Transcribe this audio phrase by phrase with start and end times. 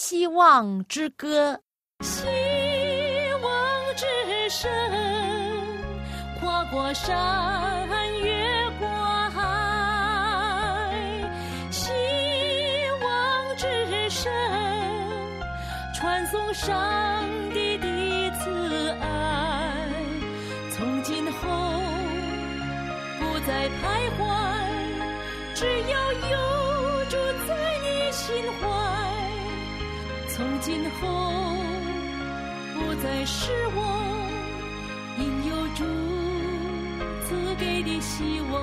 [0.00, 1.60] 希望之歌》。
[2.06, 2.24] 希
[3.42, 4.06] 望之
[4.48, 4.70] 声，
[6.38, 7.88] 跨过山，
[8.22, 8.88] 越过
[9.30, 10.92] 海。
[11.72, 11.90] 希
[13.02, 14.32] 望之声，
[15.96, 19.84] 传送上帝的慈爱。
[20.76, 21.48] 从今后
[23.18, 24.22] 不再徘徊，
[25.56, 27.16] 只要有住
[27.48, 27.50] 在
[27.82, 28.77] 你心怀。
[30.38, 31.08] 从今后
[32.72, 33.82] 不再是我
[35.18, 35.82] 应有主
[37.26, 38.54] 赐给的希望。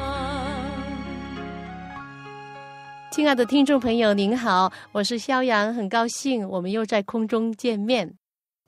[3.12, 8.10] 亲爱的听众朋友，您好，我是肖阳，很高兴我们又在空中见面。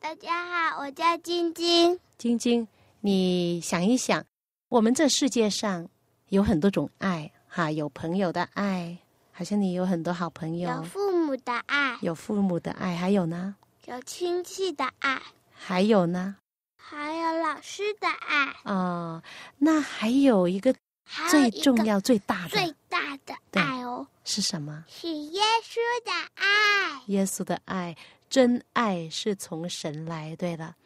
[0.01, 1.97] 大家好，我叫晶晶。
[2.17, 2.67] 晶晶，
[2.99, 4.21] 你想一想，
[4.67, 5.87] 我们这世界上
[6.27, 8.97] 有很多种爱，哈，有朋友的爱，
[9.31, 13.53] 好像你有很多好朋友，有父母的爱，有父母的爱，还有呢？
[13.85, 15.21] 有亲戚的爱，
[15.53, 16.37] 还有呢？
[16.77, 18.55] 还有老师的爱。
[18.63, 19.21] 哦，
[19.57, 20.73] 那还有一个
[21.29, 24.85] 最重要、最大的最大的爱哦，是什么？
[24.87, 27.01] 是耶稣的爱。
[27.07, 27.97] 耶稣的爱，
[28.29, 30.33] 真爱是从神来。
[30.37, 30.77] 对了，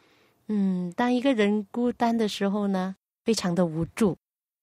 [0.48, 4.18] 嗯，当一个人孤单的时候呢，非常的无助，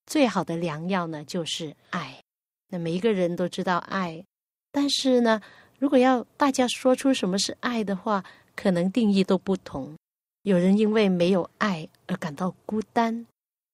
[0.05, 2.21] 最好的良药呢就是爱。
[2.67, 4.25] 那每一个人都知道爱，
[4.71, 5.41] 但是呢，
[5.79, 8.23] 如果要大家说出什么是爱的话，
[8.55, 9.95] 可能定义都不同。
[10.43, 13.25] 有人因为没有爱而感到孤单，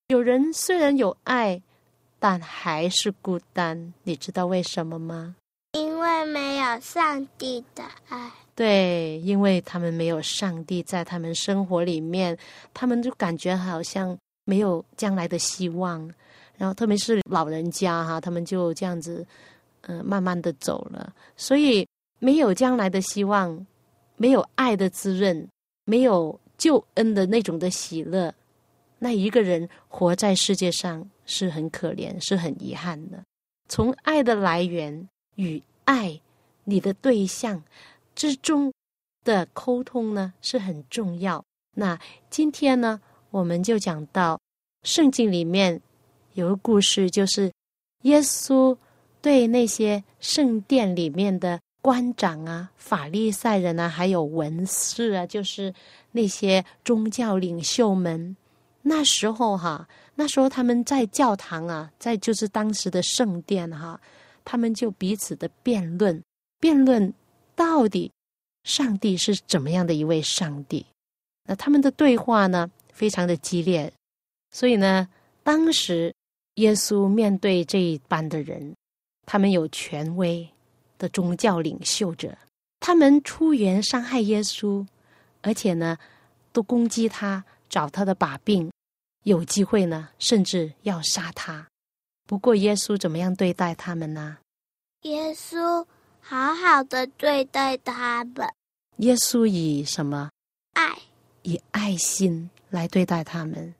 [0.07, 1.61] 有人虽然有爱，
[2.19, 3.93] 但还是孤单。
[4.03, 5.35] 你知道为什么吗？
[5.73, 12.37] 因为没有上帝的爱，对，因为他们没有上帝在他们生活里面，
[12.73, 16.09] 他们就感觉好像没有将来的希望。
[16.57, 19.25] 然后特别是老人家哈，他们就这样子，
[19.81, 21.13] 嗯、慢慢的走了。
[21.35, 21.85] 所以
[22.19, 23.65] 没有将来的希望，
[24.17, 25.47] 没有爱的滋润，
[25.83, 28.33] 没有救恩的那种的喜乐，
[28.99, 33.23] 那一个人活在世界上是很可怜，是很遗憾的。
[33.67, 36.19] 从爱的来源与爱
[36.63, 37.63] 你的对象
[38.15, 38.71] 之中
[39.23, 41.43] 的沟通呢是很重要。
[41.75, 41.99] 那
[42.29, 44.39] 今天呢，我们就讲到
[44.83, 45.81] 圣经里面
[46.33, 47.51] 有个故事，就是
[48.03, 48.75] 耶稣
[49.21, 55.71] 对那些圣殿里面的官长啊、法利赛人啊，还有文士啊，就是
[56.13, 58.35] 那些宗教领袖们，
[58.81, 64.01] 那时候哈，那时候他们在教堂啊，在就是当时的圣殿哈，
[64.43, 66.19] 他们就彼此的辩论，
[66.59, 67.13] 辩论
[67.55, 68.11] 到底
[68.63, 70.83] 上帝是怎么样的一位上帝。
[71.47, 73.93] 那他们的对话呢，非常的激烈，
[74.49, 75.07] 所以呢，
[75.43, 76.11] 当时
[76.55, 78.73] 耶稣面对这一班的人，
[79.27, 80.49] 他们有权威
[81.05, 82.35] 的宗教领袖者，
[82.79, 84.83] 他们出言伤害耶稣，
[85.41, 85.97] 而且呢，
[86.51, 88.71] 都攻击他，找他的把柄，
[89.23, 91.67] 有机会呢，甚至要杀他。
[92.25, 94.37] 不过耶稣怎么样对待他们呢？
[95.03, 95.85] 耶稣
[96.19, 98.49] 好好的对待他们，
[98.97, 100.31] 耶稣以什么？
[100.73, 100.97] 爱。
[101.43, 103.75] 以爱心来对待他们。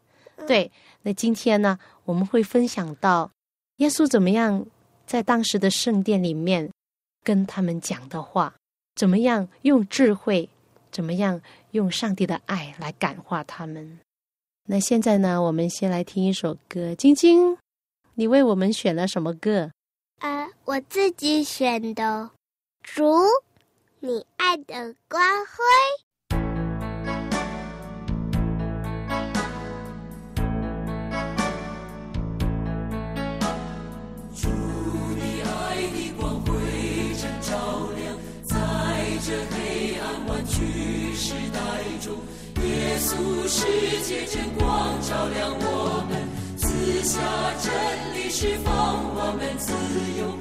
[0.45, 0.71] 对，
[1.01, 3.31] 那今天呢，我们会分享到
[3.77, 4.63] 耶稣怎么样
[5.07, 6.69] 在当时的圣殿里面
[7.25, 8.53] 跟他们讲的话，
[8.95, 10.47] 怎么样用智慧，
[10.91, 11.41] 怎么样
[11.71, 13.99] 用上帝的爱来感化他们。
[14.67, 16.95] 那现在呢，我们先来听一首歌。
[16.95, 17.57] 晶晶，
[18.13, 19.71] 你为我们选了什么歌？
[20.19, 22.29] 呃，我自己选的，
[22.81, 23.03] 主，
[23.99, 26.04] 你爱的光辉。
[39.27, 41.59] 这黑暗弯曲时代
[41.99, 42.13] 中，
[42.63, 43.65] 耶稣世
[44.03, 47.19] 界真光照亮我们，赐下
[47.59, 47.73] 真
[48.13, 48.69] 理，释放
[49.15, 49.73] 我们自
[50.21, 50.37] 由，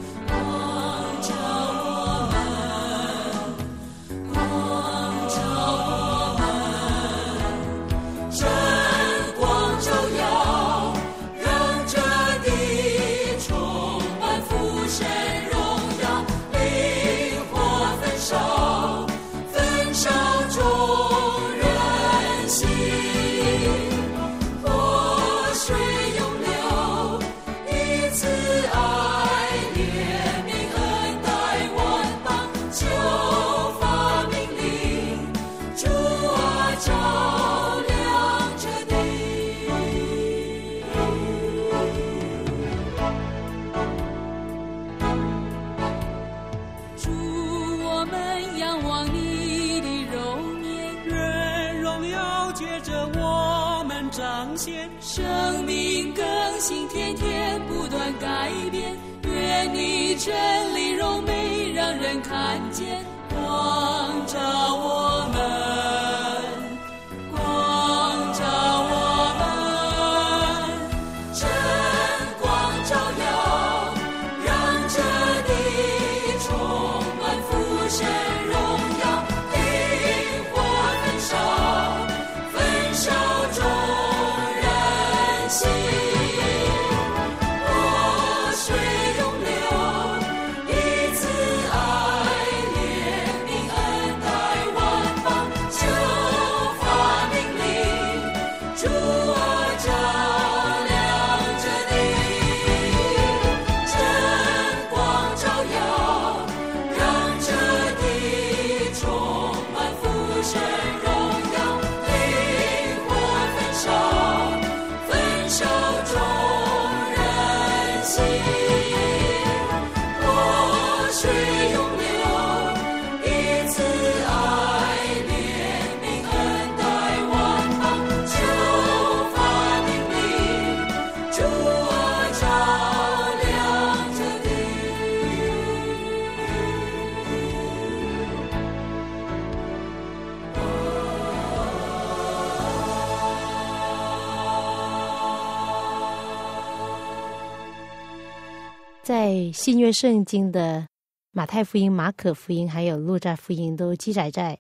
[149.64, 150.86] 新约圣经的
[151.30, 154.58] 马太福音、马可福音还有路加福音都记载在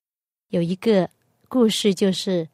[0.48, 1.10] 有一个
[1.46, 2.48] 故事，就是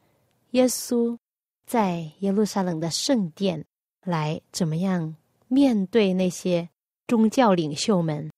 [0.49, 1.17] 耶稣
[1.65, 3.63] 在耶路撒冷的圣殿
[4.03, 5.15] 来怎么样
[5.47, 6.67] 面对那些
[7.07, 8.29] 宗教领袖们。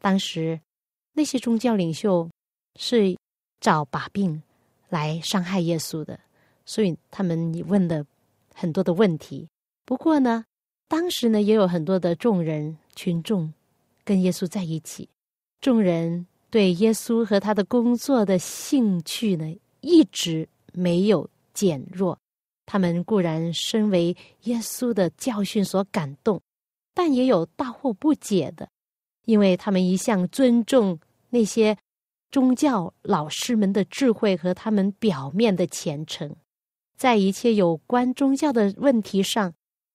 [0.00, 0.58] 当时
[1.12, 2.26] 那些宗教领袖
[2.80, 3.18] 是
[3.60, 4.42] 找把柄
[4.88, 6.18] 来伤害耶稣的，
[6.64, 8.02] 所以他们问了
[8.54, 9.46] 很多的问题。
[9.84, 10.46] 不过呢，
[10.88, 13.52] 当时呢，也有很多的众人群众
[14.08, 15.06] 跟耶稣在一起，
[15.60, 22.18] 众人对耶稣和他的工作的兴趣呢，一直没有减弱。
[22.64, 26.40] 他们固然身为耶稣的教训所感动，
[26.94, 28.66] 但也有大惑不解的，
[29.26, 31.76] 因为他们一向尊重那些
[32.30, 36.34] 宗教老师们的智慧和他们表面的虔诚，
[36.96, 39.52] 在一切有关宗教的问题上。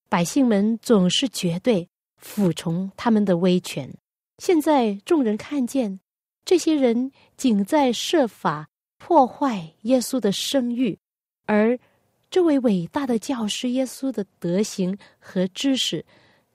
[0.07, 3.91] 百姓们总是绝对服从他们的威权。
[4.37, 5.99] 现在众人看见
[6.43, 10.97] 这些人仅在设法破坏耶稣的声誉，
[11.45, 11.77] 而
[12.29, 16.05] 这位伟大的教师耶稣的德行和知识，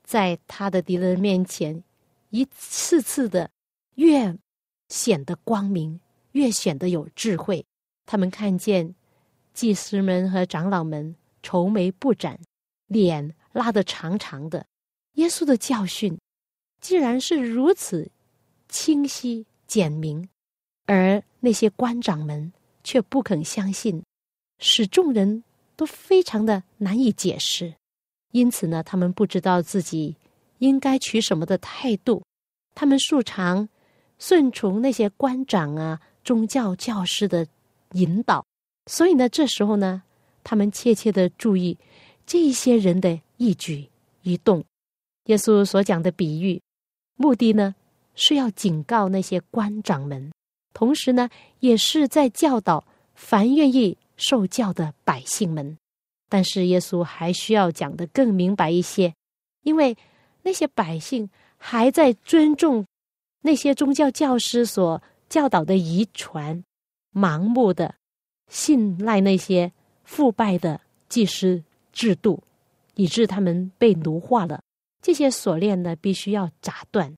[0.02, 1.82] 在他的敌人面前
[2.30, 3.50] 一次次的
[3.94, 4.36] 越
[4.88, 6.00] 显得光明，
[6.32, 7.64] 越显得有智慧。
[8.06, 8.94] 他们看见
[9.54, 12.38] 祭司们和长老们愁眉不展，
[12.86, 13.34] 脸。
[13.52, 14.64] 拉得长长的，
[15.14, 16.16] 耶稣的教训
[16.80, 18.10] 既然是如此
[18.68, 20.28] 清晰简明，
[20.86, 22.52] 而那些官长们
[22.82, 24.02] 却不肯相信，
[24.58, 25.44] 使众人
[25.76, 27.74] 都非常的难以解释。
[28.32, 30.16] 因此呢，他们不知道自己
[30.58, 32.22] 应该取什么的态度。
[32.74, 33.68] 他们素常
[34.18, 37.46] 顺从那些官长啊、宗教教师的
[37.92, 38.44] 引导，
[38.86, 40.02] 所以呢，这时候呢，
[40.44, 41.78] 他们切切的注意
[42.26, 43.20] 这些人的。
[43.40, 43.88] 一举
[44.22, 44.64] 一动，
[45.26, 46.60] 耶稣所讲的比喻，
[47.18, 47.74] 目的呢
[48.14, 50.32] 是要警告那些官长们，
[50.72, 51.28] 同时呢
[51.60, 52.82] 也是在教导
[53.14, 55.76] 凡愿意受教的百姓们。
[56.30, 59.12] 但是耶稣还需要讲得更明白一些，
[59.64, 59.94] 因为
[60.42, 62.86] 那些百姓还在尊重
[63.42, 66.64] 那些宗教教师所教导的遗传，
[67.12, 67.94] 盲目的
[68.48, 69.70] 信赖那些
[70.04, 72.42] 腐败的祭司制度。
[72.98, 74.60] 以致他们被奴化了。
[75.00, 77.14] 这些锁链呢，必须要砸断。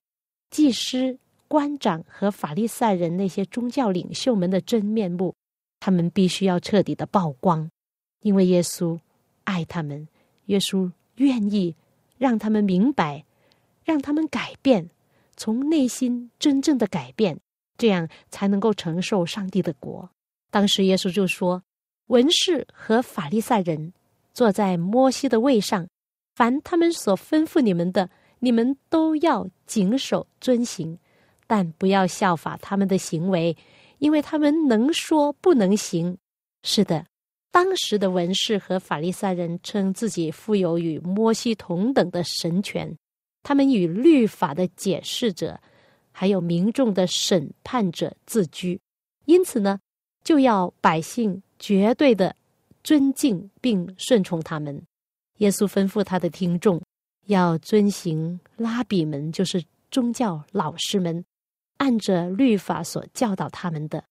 [0.49, 5.33] 祭司、官长和法利赛人那些宗教领袖们的真面目，
[5.79, 7.69] 他们必须要彻底的曝光。
[8.21, 8.99] 因为耶稣
[9.43, 10.07] 爱他们，
[10.45, 11.75] 耶稣愿意
[12.17, 13.25] 让他们明白，
[13.83, 14.89] 让他们改变，
[15.35, 17.39] 从内心真正的改变，
[17.77, 20.09] 这样才能够承受上帝的国。
[20.49, 21.63] 当时耶稣就说
[22.07, 23.93] ：“文士和法利赛人。”
[24.33, 25.85] 坐在摩西的位上，
[26.41, 30.97] 凡他们所吩咐你们的，你们都要谨守遵行，
[31.45, 33.55] 但不要效法他们的行为，
[33.99, 36.17] 因为他们能说不能行。
[36.63, 37.05] 是的，
[37.51, 42.97] 当时的文士和法利赛人称自己富有与摩西同等的神权，
[43.43, 45.61] 他们与律法的解释者，
[46.11, 48.81] 还有民众的审判者自居，
[49.25, 49.79] 因此呢，
[50.23, 52.35] 就要百姓绝对的。
[52.83, 54.81] 尊敬并顺从他们，
[55.41, 56.79] 耶稣吩咐他的听众
[57.25, 61.25] 要遵行拉比们，就是宗教老师们，
[61.77, 64.03] 按着律法所教导他们的，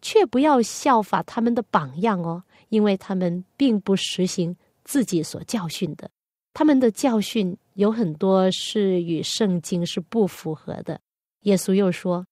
[0.00, 6.08] 却不要效法他们的榜样哦，因为他们并不实行自己所教训的，
[6.54, 11.00] 他们的教训有很多是与圣经是不符合的。
[11.40, 12.24] 耶稣又说，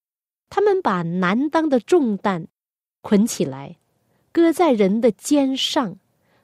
[0.49, 2.47] 他们把难当的重担
[3.01, 3.75] 捆起来，
[4.31, 5.97] 搁在人的肩上，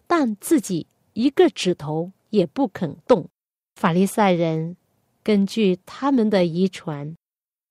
[0.07, 0.87] 但自己。
[1.13, 3.27] 一个指头也不肯动。
[3.75, 4.75] 法利赛人
[5.23, 7.15] 根据他们的遗传，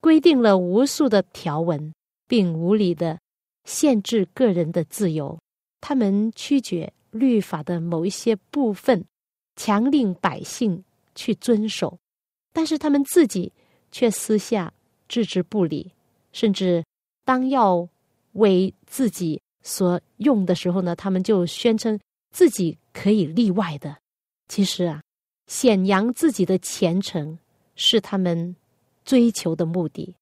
[0.00, 1.92] 规定了无数的条文，
[2.26, 3.18] 并无理的
[3.64, 5.38] 限制个人的自由。
[5.80, 9.04] 他们曲解律法的某一些部分，
[9.56, 10.82] 强令百姓
[11.14, 11.98] 去遵守，
[12.52, 13.52] 但是他们自己
[13.90, 14.72] 却私下
[15.08, 15.90] 置之不理，
[16.32, 16.84] 甚至
[17.24, 17.88] 当要
[18.32, 21.98] 为自己所用的时候呢，他们就宣称
[22.30, 22.76] 自己。
[22.92, 23.96] 可以例外的，
[24.48, 25.02] 其实啊，
[25.46, 27.38] 显扬自己的虔诚
[27.76, 28.56] 是他们
[29.04, 30.14] 追求的目的。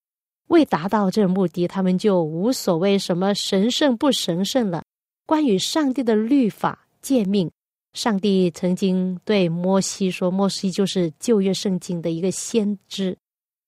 [0.48, 4.82] 为达到这个目的，他们就无所谓什么神圣不神圣了。
[5.26, 7.50] 关于上帝的律法诫命，
[7.92, 13.16] 上帝曾经对摩西说：“摩西就是旧约圣经的一个先知。”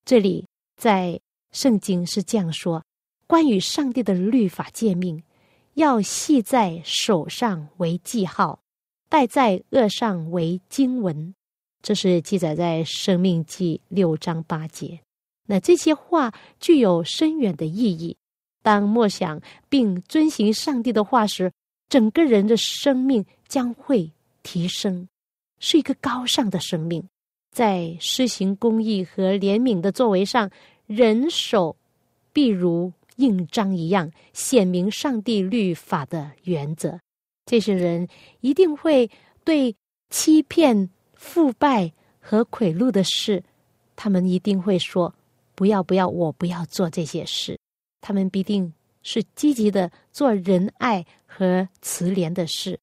[0.07, 1.21] 这里在
[1.53, 2.83] 圣经是这样说
[3.27, 5.23] ：“关于上帝的律法诫命，
[5.75, 8.61] 要系在手上为记号。”
[9.11, 11.35] 戴在额上为经文，
[11.83, 15.01] 这是记载在《生命记》六章八节。
[15.49, 18.17] 那这些话具有深远的意义。
[18.63, 21.51] 当默想并遵行上帝的话时，
[21.89, 24.13] 整个人的生命将会
[24.45, 25.09] 提升，
[25.59, 27.03] 是一个高尚的生命。
[27.51, 30.49] 在施行公义和怜悯的作为上，
[30.87, 31.75] 人手
[32.33, 37.01] 必如印章一样，显明上帝律法的原则。
[37.51, 38.07] 这些人
[38.43, 39.11] 一定会
[39.43, 39.75] 对
[40.09, 43.43] 欺骗、腐败和贿赂的事，
[43.97, 45.13] 他们一定会说
[45.57, 47.59] ：“不要，不要，我不要做这些事。”
[48.01, 52.79] 他们必定是积极的做仁爱和慈怜的事。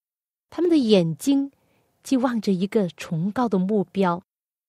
[0.49, 1.49] 他们的眼睛
[2.03, 4.21] 既望着一个崇高的目标，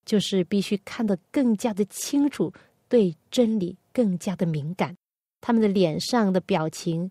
[0.05, 2.53] 就是必须看得更加的清楚，
[2.89, 4.97] 对真理更加的敏感。
[5.41, 7.11] 他们的脸上的表情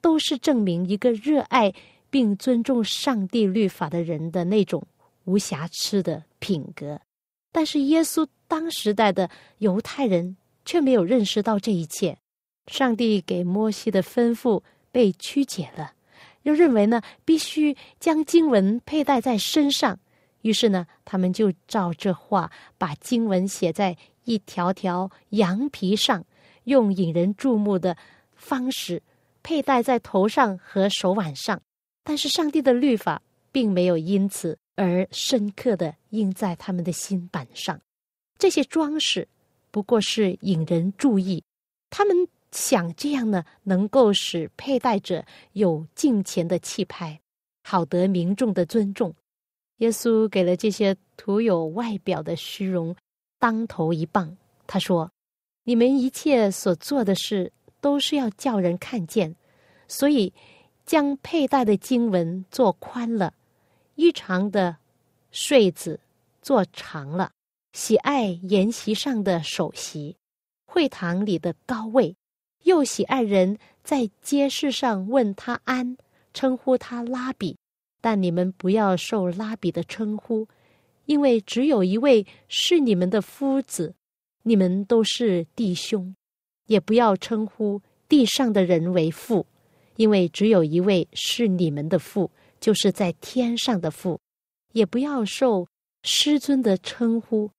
[0.00, 1.74] 都是证明一个热爱。
[2.10, 4.82] 并尊重上帝律法的人的那种
[5.24, 7.00] 无瑕疵的品格，
[7.52, 12.16] 但是耶稣当时代的犹太人却没有认识到这一切。
[12.66, 15.92] 上帝给摩西的吩咐被曲解了，
[16.42, 19.98] 又认为呢必须将经文佩戴在身上，
[20.42, 26.24] 于是呢他们就照这话把经文写在一条条羊皮上，
[26.64, 27.96] 用引人注目的
[28.34, 29.02] 方式
[29.42, 31.60] 佩戴在头上和手腕上。
[32.08, 33.20] 但是上帝的律法
[33.52, 37.78] 并没有因此而深刻的印在他们的心板上，
[38.38, 39.28] 这些装饰
[39.70, 41.44] 不过是引人注意。
[41.90, 42.16] 他们
[42.50, 45.22] 想这样呢，能够使佩戴者
[45.52, 47.20] 有敬虔的气派，
[47.62, 49.14] 好得民众的尊重。
[49.76, 52.96] 耶稣给了这些徒有外表的虚荣
[53.38, 54.34] 当头一棒。
[54.66, 55.12] 他说
[55.64, 59.36] ：“你们一切所做的事，都是要叫人看见，
[59.86, 60.32] 所以。”
[60.88, 63.34] 将佩戴的经文做宽了，
[63.96, 64.78] 衣长的
[65.30, 66.00] 穗子
[66.40, 67.30] 做长了，
[67.74, 70.16] 喜爱筵席上的首席，
[70.64, 72.16] 会堂里的高位，
[72.62, 75.98] 又喜爱人在街市上问他安，
[76.32, 77.58] 称呼他拉比。
[78.00, 80.48] 但你们不要受拉比的称呼，
[81.04, 83.94] 因为只有一位是你们的夫子，
[84.42, 86.16] 你们都是弟兄。
[86.64, 89.44] 也不要称呼地上的人为父。
[89.98, 94.20] 因为只有一位是你们的父，就是在天上的父，
[94.72, 95.66] 也不要受
[96.04, 97.50] 师尊的称呼，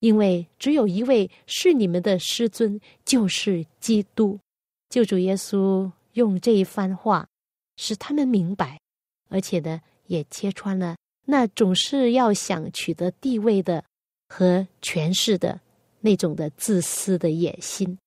[0.00, 4.40] 因为只有一位是你们的师尊，就是基督。
[4.88, 7.28] 救主耶稣用这一番话，
[7.76, 8.80] 使他们明白，
[9.28, 10.96] 而且呢，也揭穿了
[11.26, 13.84] 那总是要想取得地位的
[14.30, 15.60] 和权势的
[16.00, 17.98] 那种的自私的野心。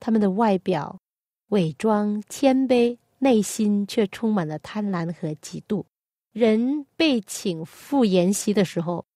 [0.00, 0.98] 他们的外表
[1.50, 2.96] 伪装谦卑。
[3.24, 5.82] 内心却充满了贪婪和嫉妒。
[6.30, 9.06] 人被请赴宴席的时候，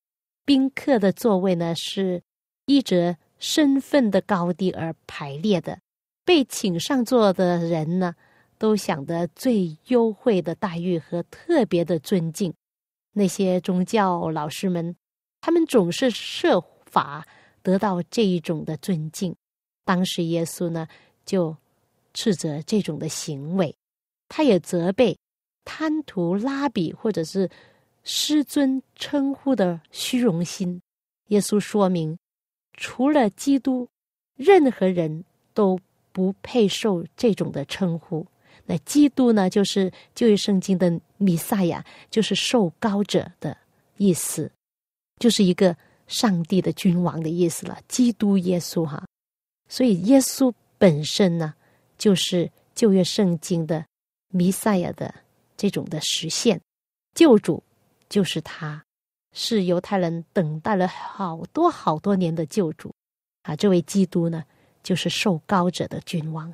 [0.46, 2.22] 宾客的座位呢是
[2.64, 5.78] 依着身份的高低而排列的。
[6.24, 8.14] 被请上座的人呢，
[8.56, 12.54] 都想得最优惠的待遇和特别的尊敬。
[13.12, 14.96] 那些宗教老师们，
[15.42, 17.26] 他们总是设法
[17.62, 19.36] 得到这一种的尊敬。
[19.84, 20.88] 当时耶稣呢，
[21.26, 21.54] 就
[22.14, 23.76] 斥责这种的行为。
[24.28, 25.18] 他也责备
[25.64, 27.48] 贪图拉比或者是
[28.04, 30.80] 师尊称呼的虚荣心。
[31.28, 32.18] 耶稣说明，
[32.74, 33.88] 除了基督，
[34.36, 35.78] 任何人都
[36.12, 38.26] 不配受这种的称呼。
[38.64, 43.56] 那基督呢，就是旧约圣经的弥赛亚，就是受高者的
[43.96, 44.50] 意思，
[45.18, 47.78] 就是一个上帝的君王的意思了。
[47.88, 49.06] 基督耶稣哈，
[49.68, 51.54] 所以耶稣本身呢，
[51.96, 53.84] 就是旧约圣经的
[54.28, 55.14] 弥赛亚的
[55.56, 56.60] 这种的实现，
[57.14, 57.62] 救主
[58.08, 58.84] 就是他，
[59.32, 62.94] 是犹太人等待了好多好多年的救主
[63.42, 63.56] 啊。
[63.56, 64.44] 这位基督呢，
[64.82, 66.52] 就是受高者的君王。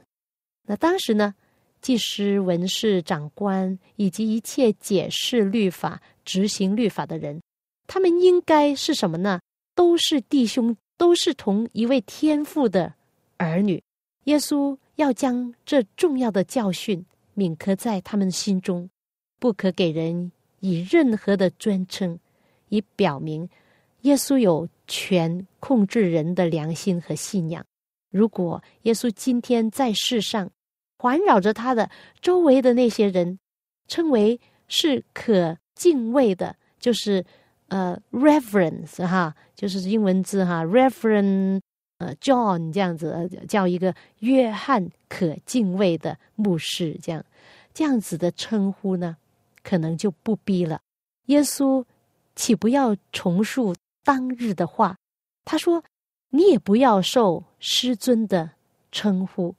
[0.67, 1.35] 那当时呢？
[1.81, 7.43] 祭司、文士、长官以及一切解释律法、执行律法的人，
[7.87, 9.39] 他们应该是什么呢？
[9.75, 12.95] 都是弟兄，都是同一位天父的
[13.37, 13.83] 儿女。
[14.23, 17.05] 耶稣要将这重要的教训
[17.35, 18.89] 铭刻在他们心中，
[19.39, 22.19] 不可给人以任何的尊称，
[22.69, 23.49] 以表明
[24.03, 27.65] 耶稣有权控制人的良心和信仰。
[28.11, 30.51] 如果耶稣今天在世上，
[30.99, 33.39] 环绕着他的周围的那些人，
[33.89, 37.25] 称为是可敬畏的，就是
[37.69, 41.61] 呃，reverence 哈，就是英文字哈，reverence
[42.05, 47.25] 呃，John 这样子叫一个约翰可敬畏的牧师，这样
[47.73, 49.17] 这样子的称呼呢，
[49.63, 50.81] 可能就不逼了。
[51.27, 51.83] 耶稣
[52.37, 54.97] 岂不要重述当日的话？
[55.47, 55.83] 他说
[56.29, 58.51] ：“你也不要受师尊的
[58.93, 59.55] 称呼。”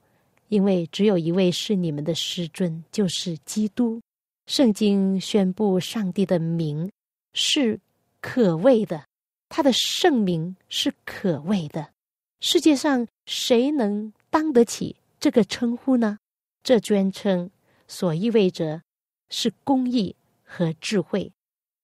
[0.50, 4.00] 因为只有一位是你们的师尊，就是基督。
[4.46, 6.92] 圣经宣布上帝的名
[7.34, 7.80] 是
[8.22, 9.04] 可畏的，
[9.50, 11.90] 他的圣名是可畏的。
[12.40, 16.18] 世界上谁能当得起这个称呼呢？
[16.64, 17.50] 这尊称
[17.88, 18.82] 所意味着
[19.30, 21.32] 是公义和智慧。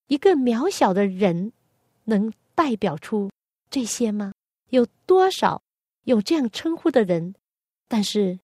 [0.08, 1.52] 一个渺小的人
[2.06, 3.30] 能代表出
[3.70, 4.34] 这些吗？
[4.70, 5.62] 有多少
[6.04, 7.36] 有这样称呼的人？
[7.88, 8.40] 但是。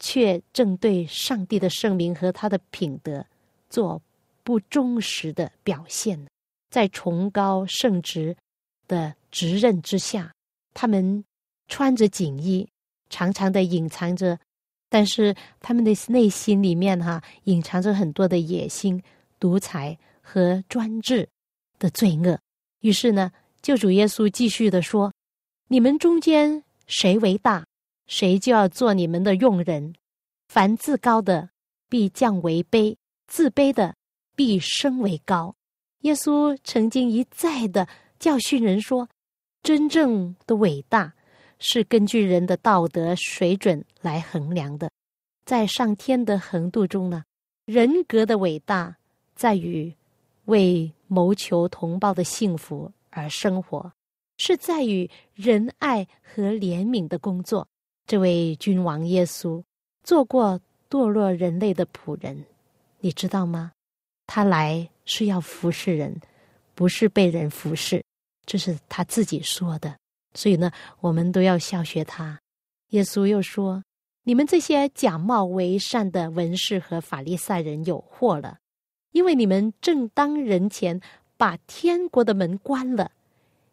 [0.00, 3.26] 却正对上帝的圣名和他的品德
[3.68, 4.00] 做
[4.44, 6.28] 不忠实的表现呢，
[6.70, 8.36] 在崇高圣职
[8.86, 10.32] 的职任之下，
[10.72, 11.24] 他们
[11.68, 12.68] 穿着锦衣，
[13.08, 14.38] 常常的隐藏着，
[14.88, 19.00] 但是他们的内心里面哈，隐藏着很多的野心、
[19.38, 21.28] 独裁和专制
[21.78, 22.38] 的罪恶。
[22.80, 23.30] 于是呢，
[23.62, 25.12] 救主耶稣继续的说
[25.68, 27.64] ：“你们中间谁为大？”
[28.08, 29.94] 谁就要做你们的用人，
[30.48, 31.50] 凡自高的
[31.90, 33.94] 必降为卑，自卑的
[34.34, 35.54] 必升为高。
[36.00, 37.86] 耶稣曾经一再的
[38.18, 39.06] 教训人说，
[39.62, 41.12] 真正的伟大
[41.58, 44.90] 是根据人的道德水准来衡量的。
[45.44, 47.24] 在上天的横度中呢，
[47.64, 48.96] 人格的伟大
[49.34, 49.94] 在于
[50.44, 53.92] 为谋求同胞的幸福而生活，
[54.36, 57.66] 是在于仁爱和怜悯的工作。
[58.06, 59.62] 这位君王耶稣
[60.02, 62.44] 做过堕落人类的仆人，
[63.00, 63.72] 你知道吗？
[64.26, 66.20] 他来是要服侍人，
[66.74, 68.04] 不是被人服侍，
[68.44, 69.96] 这是他自己说的。
[70.34, 72.40] 所以呢，我们都要效学他。
[72.90, 73.82] 耶稣又说
[74.24, 78.58] ：“你们这些假冒为善的文士和法利赛人有祸了，
[79.12, 81.00] 因为你们正当人前
[81.36, 83.12] 把天国的门关了，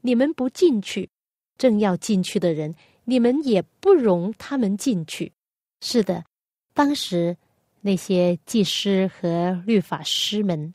[0.01, 1.09] 你们不进去，
[1.57, 2.75] 正要进去的人。”
[3.07, 5.31] 你们也不容他们进去。
[5.79, 6.25] 是的，
[6.73, 7.37] 当时
[7.81, 10.73] 那些祭司和律法师们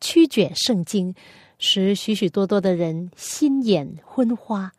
[0.00, 1.14] 曲解圣经，
[1.60, 4.72] 使许许多多的人心眼昏花，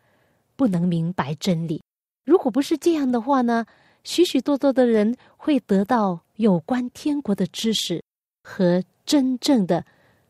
[0.59, 1.81] 不能明白真理。
[2.25, 3.65] 如果不是这样的话呢？
[4.03, 8.03] 许许多多的人会得到有关天国的知识
[8.43, 9.85] 和真正的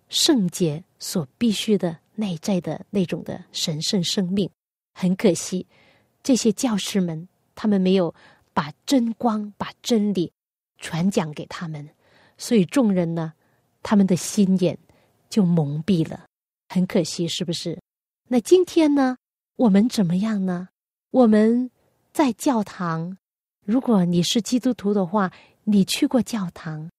[0.08, 4.48] 圣洁所必须的内在的那种的神圣生命。
[4.94, 5.66] 很可惜。
[6.22, 8.14] 这些教师们，他们没有
[8.54, 10.32] 把真光、把真理
[10.78, 11.90] 传讲给他们，
[12.38, 13.34] 所以众人呢，
[13.82, 14.78] 他们的心眼
[15.28, 16.26] 就蒙蔽了。
[16.70, 17.80] 很可惜，是不是？
[18.28, 19.18] 那今天呢，
[19.60, 20.70] 我们怎么样呢？
[21.12, 21.70] 我们
[22.14, 23.18] 在教堂，
[23.66, 25.30] 如果你是基督徒的话，
[25.66, 26.90] 你去过教堂，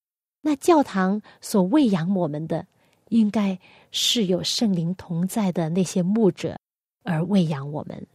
[0.42, 2.66] 那教堂所喂养我们的，
[3.08, 3.58] 应该
[3.92, 6.58] 是有圣灵同在的那些牧者
[7.02, 8.06] 而喂养我们。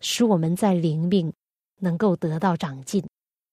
[0.00, 1.30] 使我们在灵命
[1.78, 3.04] 能够得到长进，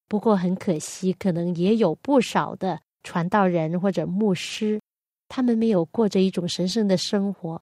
[0.08, 4.80] 不过很可惜，可能也有不少的传道人或者牧师，
[5.28, 7.62] 他们没有过着一种神圣的生活，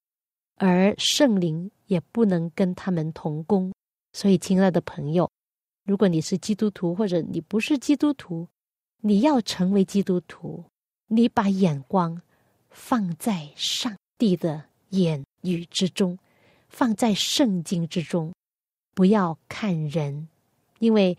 [0.58, 3.74] 而圣灵也不能跟他们同工。
[4.14, 5.30] 所以，亲爱的朋友，
[5.84, 8.48] 如果你是基督徒或者你不是基督徒，
[9.02, 10.64] 你要成为基督徒，
[11.08, 12.22] 你把眼光
[12.70, 16.18] 放在上帝的言语之中，
[16.70, 18.34] 放在圣经之中，
[18.94, 20.28] 不要看人，
[20.80, 21.18] 因为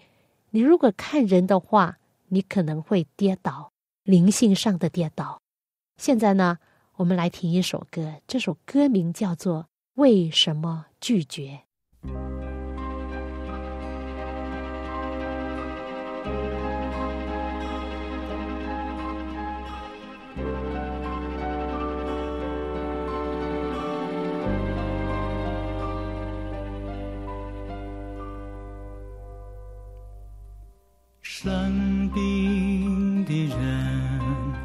[0.50, 1.98] 你如果看人的话，
[2.28, 3.70] 你可能会跌倒，
[4.02, 5.40] 灵性上的跌倒。
[5.98, 6.58] 现在呢，
[6.96, 9.62] 我们来听一首歌，这首歌名叫做
[9.96, 11.60] 《为什么拒绝》。
[31.22, 34.20] 生病的人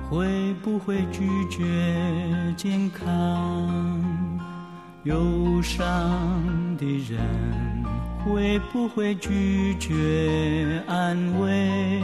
[0.10, 1.64] 会不会拒绝
[2.58, 4.01] 健康？
[5.04, 7.20] 忧伤的人
[8.24, 12.00] 会不会拒绝安慰？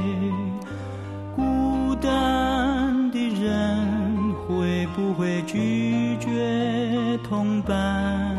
[1.36, 8.36] 孤单的人会不会拒绝同伴？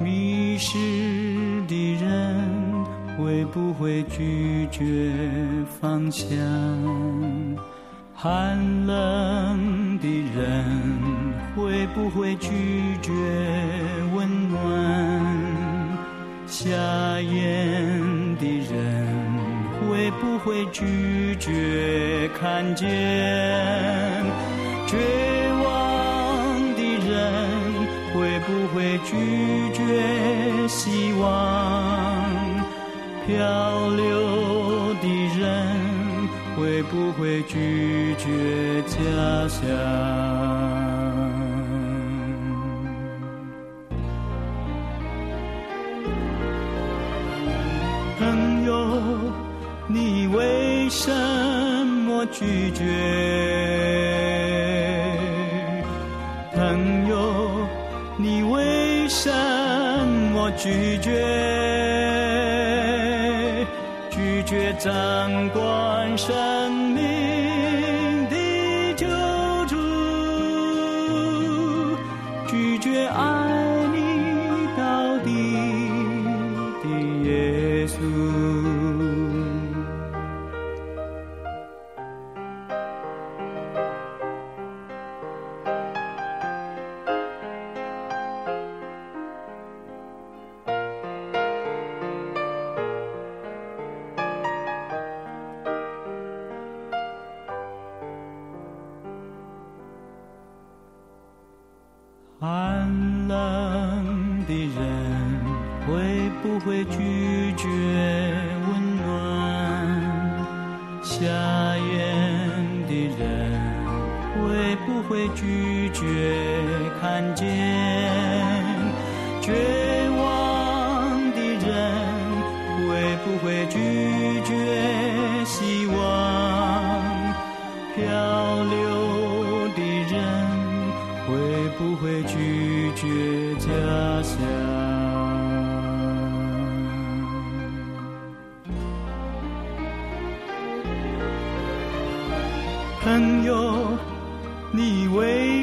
[0.00, 0.76] 迷失
[1.68, 2.72] 的人。
[3.18, 5.12] 会不会拒绝
[5.80, 6.26] 方向？
[8.14, 10.64] 寒冷的人
[11.54, 13.12] 会不会拒绝
[14.14, 14.58] 温暖？
[16.46, 16.66] 瞎
[17.20, 19.06] 眼的人
[19.80, 22.88] 会不会拒绝看见？
[24.86, 24.96] 绝
[25.62, 27.10] 望的人
[28.12, 29.10] 会不会拒
[29.72, 31.30] 绝希望？
[33.26, 34.51] 漂流
[36.92, 38.98] 不会拒绝家
[39.48, 39.60] 乡？
[48.18, 49.00] 朋友，
[49.88, 51.10] 你为什
[52.04, 52.84] 么拒绝？
[56.54, 57.66] 朋友，
[58.18, 59.30] 你为什
[60.34, 61.24] 么拒绝？
[64.10, 64.92] 拒绝掌
[65.48, 66.61] 管山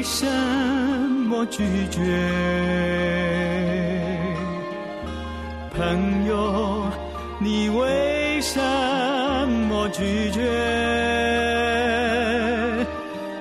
[0.00, 0.24] 为什
[1.28, 2.00] 么拒绝？
[5.76, 6.90] 朋友，
[7.38, 8.58] 你为什
[9.68, 10.40] 么拒绝？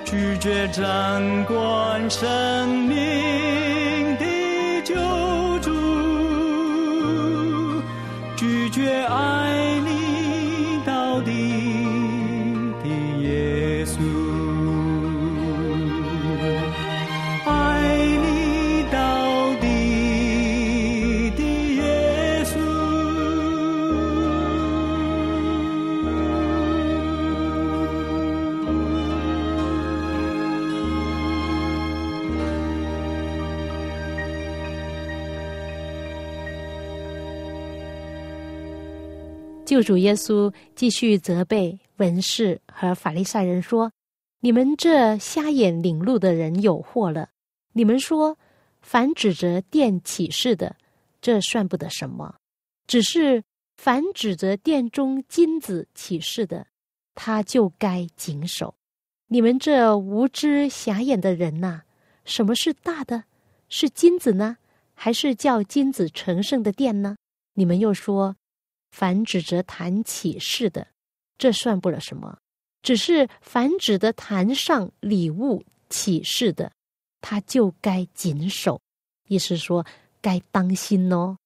[0.04, 2.89] 拒绝掌管生
[39.80, 43.90] 救主耶稣继续责备文士和法利赛人说
[44.42, 47.30] ：“你们这瞎眼领路的人有祸了！
[47.72, 48.38] 你们说，
[48.82, 50.76] 凡指着殿启示的，
[51.22, 52.30] 这算不得什么；
[52.88, 53.42] 只是
[53.78, 56.68] 凡指着殿中金子启示的，
[57.16, 58.76] 他就该谨守。
[59.28, 61.84] 你们这无知瞎眼的人呐，
[62.26, 63.24] 什么是大的？
[63.70, 64.58] 是金子呢，
[64.94, 67.16] 还是叫金子成圣的殿呢？
[67.54, 68.36] 你们又说。”
[68.92, 70.88] 凡指着坛启示的，
[71.38, 72.38] 这算不了什么；
[72.82, 76.72] 只是凡指的坛上礼物启示的，
[77.22, 78.82] 他就该谨守，
[79.28, 79.86] 意思说
[80.22, 81.38] 该当心哦。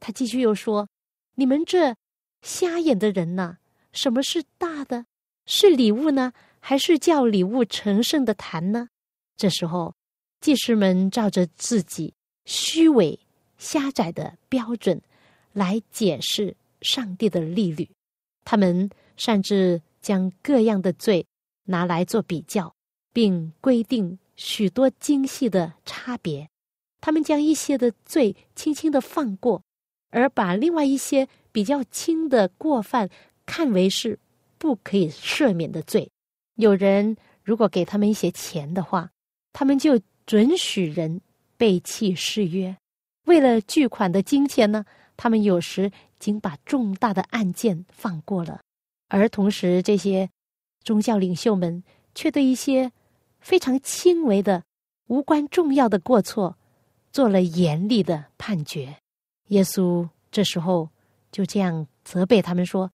[0.00, 0.88] 他继续又说
[1.36, 1.94] ：“你们这
[2.42, 3.58] 瞎眼的人呐，
[3.92, 5.06] 什么是大的？
[5.46, 8.88] 是礼物呢，还是叫礼物成圣的坛呢？”
[9.36, 9.94] 这时候，
[10.40, 13.18] 祭师们照着自己虚伪、
[13.58, 15.00] 狭窄的标准
[15.52, 17.88] 来解释上帝的律律，
[18.44, 21.24] 他们擅自将各样的罪
[21.64, 22.74] 拿来做比较，
[23.12, 24.18] 并规定。
[24.34, 26.48] 许多精细的差别，
[27.00, 29.62] 他们将一些的罪轻轻的放过，
[30.10, 33.08] 而把另外一些比较轻的过犯
[33.44, 34.18] 看为是
[34.58, 36.10] 不可以赦免的罪。
[36.56, 37.14] 有人
[37.44, 39.10] 如果给他们一些钱的话，
[39.52, 41.20] 他们就准许人
[41.58, 42.74] 背弃誓约。
[43.26, 44.84] 为了巨款的金钱呢，
[45.16, 45.92] 他们有时
[46.22, 48.60] 已经把重大的案件放过了，
[49.08, 50.30] 而同时这些
[50.84, 51.82] 宗教领袖们
[52.14, 52.92] 却对一些。
[53.40, 54.62] 非常轻微的、
[55.08, 56.56] 无关重要的过错，
[57.10, 58.98] 做了严厉的判决。
[59.48, 60.88] 耶稣这时候
[61.32, 62.92] 就这样责备他们说：“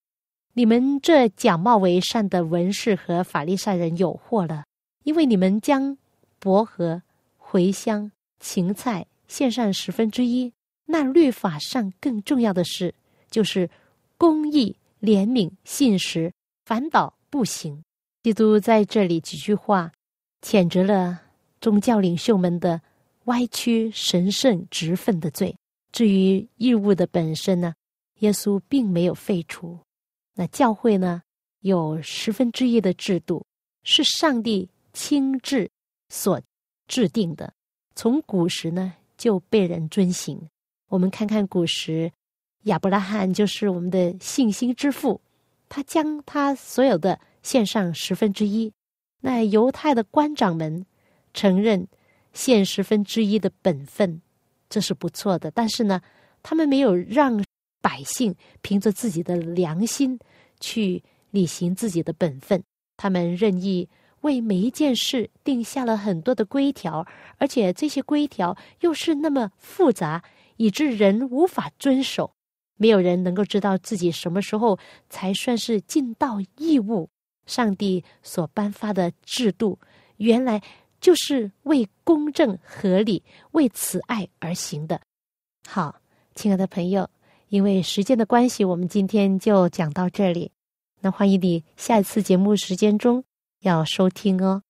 [0.57, 4.65] 你们这假冒为善的文士和法利赛人有祸了，
[5.05, 5.99] 因为你们将
[6.39, 7.03] 薄荷、
[7.39, 8.11] 茴香、
[8.41, 10.55] 芹菜献上十分之一，
[10.87, 12.95] 那律法上更重要的是，
[13.31, 13.69] 就是
[14.17, 16.33] 公义、怜悯、信实，
[16.65, 17.83] 反倒不行。”
[18.23, 19.93] 基督在这里几句话。
[20.41, 21.21] 谴责了
[21.61, 22.81] 宗教领袖们的
[23.25, 25.53] 歪曲神圣职分的罪。
[25.91, 27.75] 至于义务的本身呢，
[28.21, 29.77] 耶稣并没有废除。
[30.35, 31.23] 那教会呢，
[31.59, 33.45] 有十分之一的制度，
[33.83, 35.69] 是上帝亲自
[36.09, 36.41] 所
[36.87, 37.53] 制定的，
[37.97, 40.41] 从古时呢就被人遵行。
[40.87, 42.13] 我们看看古时，
[42.65, 45.21] 亚伯拉罕就是我们的信心之父，
[45.69, 48.73] 他将他所有的献上十分之一。
[49.21, 50.85] 那犹太的官长们
[51.33, 51.89] 承认
[52.33, 54.21] 献十分之一的本分，
[54.69, 55.51] 这是不错的。
[55.51, 56.01] 但是呢，
[56.43, 57.43] 他们没有让
[57.81, 60.19] 百姓凭着自己的良心
[60.61, 62.63] 去履行自己的本分。
[62.97, 63.89] 他们任意
[64.23, 67.07] 为每一件事定下了很多的规条，
[67.39, 70.23] 而且这些规条又是那么复杂，
[70.57, 72.33] 以致人无法遵守。
[72.79, 74.79] 没有人能够知道自己什么时候
[75.11, 77.11] 才算是尽到义务。
[77.45, 79.79] 上帝所颁发的制度，
[80.19, 80.63] 原来
[81.01, 85.01] 就是为公正合理、为慈爱而行的。
[85.67, 85.99] 好，
[86.35, 87.09] 亲爱的朋友，
[87.49, 90.51] 因为时间的关系，我们今天就讲到这里。
[91.01, 93.25] 那欢迎你下一次节目时间中
[93.61, 94.63] 要收听哦。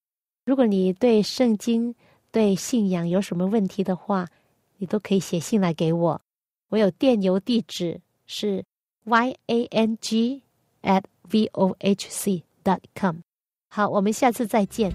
[0.44, 1.96] 如果你对圣经、
[2.30, 4.28] 对信仰有什么问题的话，
[4.76, 6.20] 你都可以写信来给我。
[6.68, 8.64] 我有电邮地址是
[9.04, 10.42] y a n g
[10.82, 12.44] at v o h c。
[12.94, 13.16] com，
[13.68, 14.92] 好，我们下次再见。